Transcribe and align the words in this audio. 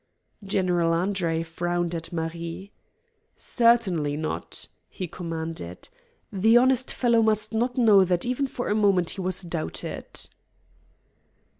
General 0.43 0.93
Andre 0.93 1.43
frowned 1.43 1.93
at 1.93 2.11
Marie. 2.11 2.71
"Certainly 3.37 4.17
not!" 4.17 4.67
he 4.89 5.07
commanded. 5.07 5.89
"The 6.33 6.57
honest 6.57 6.89
fellow 6.91 7.21
must 7.21 7.53
not 7.53 7.77
know 7.77 8.03
that 8.05 8.25
even 8.25 8.47
for 8.47 8.67
a 8.69 8.73
moment 8.73 9.11
he 9.11 9.21
was 9.21 9.43
doubted." 9.43 10.21